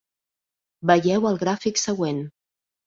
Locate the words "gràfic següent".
1.45-2.29